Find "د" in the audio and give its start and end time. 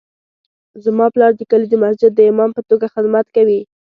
1.35-1.41, 1.69-1.75, 2.15-2.19